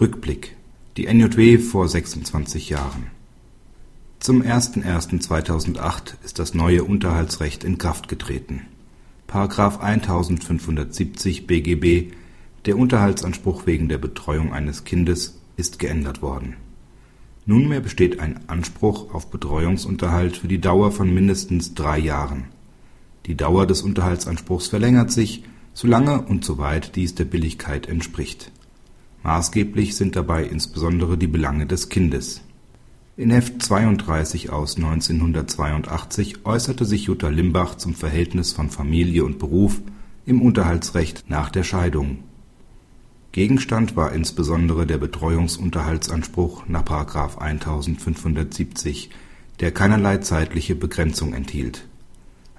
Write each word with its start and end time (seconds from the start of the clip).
Rückblick. 0.00 0.54
Die 0.96 1.12
NJW 1.12 1.58
vor 1.58 1.88
26 1.88 2.68
Jahren. 2.68 3.08
Zum 4.20 4.42
01.01.2008 4.42 6.14
ist 6.22 6.38
das 6.38 6.54
neue 6.54 6.84
Unterhaltsrecht 6.84 7.64
in 7.64 7.78
Kraft 7.78 8.06
getreten.§ 8.06 8.60
1570 9.80 11.48
BGB, 11.48 12.12
der 12.66 12.78
Unterhaltsanspruch 12.78 13.66
wegen 13.66 13.88
der 13.88 13.98
Betreuung 13.98 14.52
eines 14.52 14.84
Kindes, 14.84 15.40
ist 15.56 15.80
geändert 15.80 16.22
worden. 16.22 16.54
Nunmehr 17.44 17.80
besteht 17.80 18.20
ein 18.20 18.38
Anspruch 18.46 19.12
auf 19.12 19.32
Betreuungsunterhalt 19.32 20.36
für 20.36 20.46
die 20.46 20.60
Dauer 20.60 20.92
von 20.92 21.12
mindestens 21.12 21.74
drei 21.74 21.98
Jahren. 21.98 22.44
Die 23.26 23.34
Dauer 23.34 23.66
des 23.66 23.82
Unterhaltsanspruchs 23.82 24.68
verlängert 24.68 25.10
sich, 25.10 25.42
solange 25.74 26.22
und 26.22 26.44
soweit 26.44 26.94
dies 26.94 27.16
der 27.16 27.24
Billigkeit 27.24 27.88
entspricht. 27.88 28.52
Maßgeblich 29.22 29.96
sind 29.96 30.16
dabei 30.16 30.44
insbesondere 30.44 31.18
die 31.18 31.26
Belange 31.26 31.66
des 31.66 31.88
Kindes. 31.88 32.42
In 33.16 33.30
Heft 33.30 33.62
32 33.62 34.50
aus 34.50 34.76
1982 34.76 36.46
äußerte 36.46 36.84
sich 36.84 37.04
Jutta 37.04 37.28
Limbach 37.28 37.74
zum 37.74 37.94
Verhältnis 37.94 38.52
von 38.52 38.70
Familie 38.70 39.24
und 39.24 39.38
Beruf 39.38 39.80
im 40.24 40.40
Unterhaltsrecht 40.40 41.24
nach 41.28 41.50
der 41.50 41.64
Scheidung. 41.64 42.18
Gegenstand 43.32 43.96
war 43.96 44.12
insbesondere 44.12 44.86
der 44.86 44.98
Betreuungsunterhaltsanspruch 44.98 46.68
nach§ 46.68 46.84
1570, 47.38 49.10
der 49.60 49.72
keinerlei 49.72 50.18
zeitliche 50.18 50.74
Begrenzung 50.74 51.34
enthielt. 51.34 51.86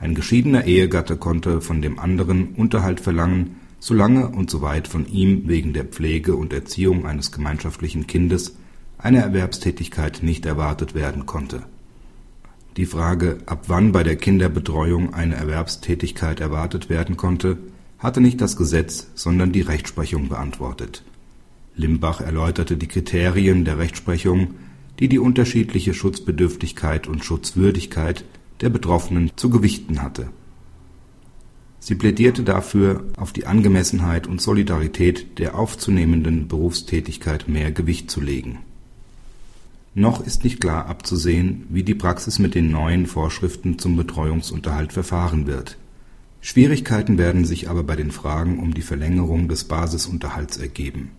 Ein 0.00 0.14
geschiedener 0.14 0.64
Ehegatte 0.64 1.16
konnte 1.16 1.60
von 1.60 1.82
dem 1.82 1.98
anderen 1.98 2.54
Unterhalt 2.54 3.00
verlangen, 3.00 3.56
solange 3.80 4.28
und 4.28 4.50
soweit 4.50 4.88
von 4.88 5.06
ihm 5.06 5.48
wegen 5.48 5.72
der 5.72 5.84
Pflege 5.84 6.36
und 6.36 6.52
Erziehung 6.52 7.06
eines 7.06 7.32
gemeinschaftlichen 7.32 8.06
Kindes 8.06 8.56
eine 8.98 9.22
Erwerbstätigkeit 9.22 10.22
nicht 10.22 10.46
erwartet 10.46 10.94
werden 10.94 11.26
konnte. 11.26 11.62
Die 12.76 12.86
Frage, 12.86 13.38
ab 13.46 13.64
wann 13.68 13.92
bei 13.92 14.02
der 14.02 14.16
Kinderbetreuung 14.16 15.14
eine 15.14 15.36
Erwerbstätigkeit 15.36 16.40
erwartet 16.40 16.88
werden 16.88 17.16
konnte, 17.16 17.58
hatte 17.98 18.20
nicht 18.20 18.40
das 18.40 18.56
Gesetz, 18.56 19.08
sondern 19.14 19.52
die 19.52 19.62
Rechtsprechung 19.62 20.28
beantwortet. 20.28 21.02
Limbach 21.74 22.20
erläuterte 22.20 22.76
die 22.76 22.86
Kriterien 22.86 23.64
der 23.64 23.78
Rechtsprechung, 23.78 24.54
die 24.98 25.08
die 25.08 25.18
unterschiedliche 25.18 25.94
Schutzbedürftigkeit 25.94 27.06
und 27.06 27.24
Schutzwürdigkeit 27.24 28.24
der 28.60 28.68
Betroffenen 28.68 29.30
zu 29.36 29.50
gewichten 29.50 30.02
hatte. 30.02 30.28
Sie 31.88 31.94
plädierte 31.94 32.42
dafür, 32.42 33.02
auf 33.16 33.32
die 33.32 33.46
Angemessenheit 33.46 34.26
und 34.26 34.42
Solidarität 34.42 35.38
der 35.38 35.58
aufzunehmenden 35.58 36.46
Berufstätigkeit 36.46 37.48
mehr 37.48 37.72
Gewicht 37.72 38.10
zu 38.10 38.20
legen. 38.20 38.58
Noch 39.94 40.22
ist 40.22 40.44
nicht 40.44 40.60
klar 40.60 40.84
abzusehen, 40.84 41.64
wie 41.70 41.84
die 41.84 41.94
Praxis 41.94 42.38
mit 42.38 42.54
den 42.54 42.70
neuen 42.70 43.06
Vorschriften 43.06 43.78
zum 43.78 43.96
Betreuungsunterhalt 43.96 44.92
verfahren 44.92 45.46
wird. 45.46 45.78
Schwierigkeiten 46.42 47.16
werden 47.16 47.46
sich 47.46 47.70
aber 47.70 47.84
bei 47.84 47.96
den 47.96 48.10
Fragen 48.10 48.58
um 48.58 48.74
die 48.74 48.82
Verlängerung 48.82 49.48
des 49.48 49.64
Basisunterhalts 49.64 50.58
ergeben. 50.58 51.12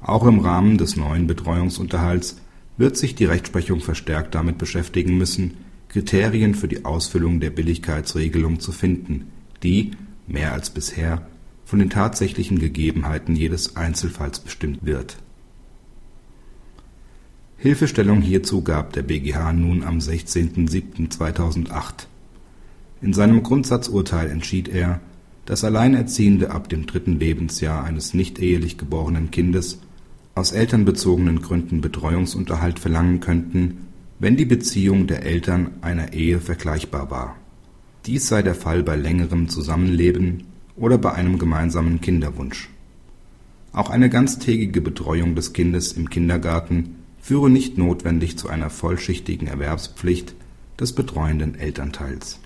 Auch 0.00 0.24
im 0.24 0.38
Rahmen 0.38 0.78
des 0.78 0.94
neuen 0.94 1.26
Betreuungsunterhalts 1.26 2.36
wird 2.76 2.96
sich 2.96 3.16
die 3.16 3.24
Rechtsprechung 3.24 3.80
verstärkt 3.80 4.36
damit 4.36 4.56
beschäftigen 4.56 5.18
müssen, 5.18 5.54
Kriterien 5.88 6.54
für 6.54 6.68
die 6.68 6.84
Ausfüllung 6.84 7.40
der 7.40 7.50
Billigkeitsregelung 7.50 8.60
zu 8.60 8.70
finden, 8.70 9.32
die, 9.62 9.92
mehr 10.26 10.52
als 10.52 10.70
bisher, 10.70 11.26
von 11.64 11.78
den 11.78 11.90
tatsächlichen 11.90 12.58
Gegebenheiten 12.58 13.36
jedes 13.36 13.76
Einzelfalls 13.76 14.40
bestimmt 14.40 14.84
wird. 14.84 15.18
Hilfestellung 17.56 18.22
hierzu 18.22 18.62
gab 18.62 18.92
der 18.94 19.02
BGH 19.02 19.52
nun 19.52 19.84
am 19.84 19.98
16.07.2008. 19.98 22.06
In 23.02 23.12
seinem 23.12 23.42
Grundsatzurteil 23.42 24.30
entschied 24.30 24.68
er, 24.68 25.00
dass 25.44 25.64
Alleinerziehende 25.64 26.50
ab 26.50 26.68
dem 26.68 26.86
dritten 26.86 27.18
Lebensjahr 27.18 27.84
eines 27.84 28.14
nicht 28.14 28.38
ehelich 28.38 28.78
geborenen 28.78 29.30
Kindes 29.30 29.80
aus 30.34 30.52
elternbezogenen 30.52 31.42
Gründen 31.42 31.80
Betreuungsunterhalt 31.80 32.78
verlangen 32.78 33.20
könnten, 33.20 33.88
wenn 34.18 34.36
die 34.36 34.44
Beziehung 34.44 35.06
der 35.06 35.24
Eltern 35.24 35.72
einer 35.82 36.12
Ehe 36.12 36.40
vergleichbar 36.40 37.10
war. 37.10 37.36
Dies 38.06 38.28
sei 38.28 38.42
der 38.42 38.54
Fall 38.54 38.82
bei 38.82 38.96
längerem 38.96 39.48
Zusammenleben 39.48 40.44
oder 40.76 40.98
bei 40.98 41.12
einem 41.12 41.38
gemeinsamen 41.38 42.00
Kinderwunsch. 42.00 42.70
Auch 43.72 43.90
eine 43.90 44.08
ganztägige 44.08 44.80
Betreuung 44.80 45.34
des 45.34 45.52
Kindes 45.52 45.92
im 45.92 46.10
Kindergarten 46.10 46.96
führe 47.20 47.50
nicht 47.50 47.78
notwendig 47.78 48.38
zu 48.38 48.48
einer 48.48 48.70
vollschichtigen 48.70 49.46
Erwerbspflicht 49.46 50.34
des 50.78 50.94
betreuenden 50.94 51.54
Elternteils 51.54 52.40